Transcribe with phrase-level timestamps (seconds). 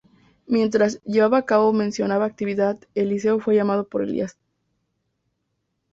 [0.47, 4.35] Mientras llevaba a cabo mencionada actividad, Eliseo fue llamado por Elías.